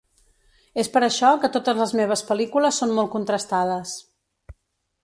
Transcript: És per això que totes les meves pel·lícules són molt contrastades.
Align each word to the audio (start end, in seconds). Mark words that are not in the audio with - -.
És 0.83 0.87
per 0.95 1.01
això 1.07 1.29
que 1.43 1.51
totes 1.57 1.83
les 1.83 1.93
meves 2.01 2.25
pel·lícules 2.31 2.81
són 2.85 2.95
molt 2.99 3.13
contrastades. 3.19 3.95